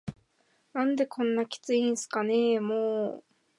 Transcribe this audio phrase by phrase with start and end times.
[0.73, 3.33] 「何でこんなキツいんすかねぇ～も～…」